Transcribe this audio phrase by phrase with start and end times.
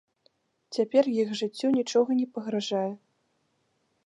[0.77, 2.89] Цяпер іх жыццю нічога не пагражае.